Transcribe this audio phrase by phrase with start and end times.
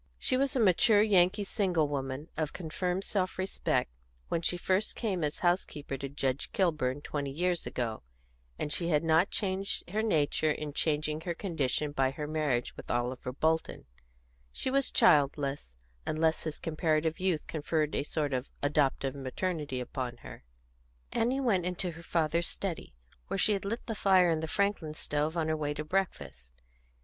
[0.17, 3.91] She was a mature Yankee single woman, of confirmed self respect,
[4.29, 8.01] when she first came as house keeper to Judge Kilburn, twenty years ago,
[8.57, 12.89] and she had not changed her nature in changing her condition by her marriage with
[12.89, 13.85] Oliver Bolton;
[14.51, 20.43] she was childless, unless his comparative youth conferred a sort of adoptive maternity upon her.
[21.11, 22.95] Annie went into her father's study,
[23.27, 26.53] where she had lit the fire in the Franklin stove on her way to breakfast.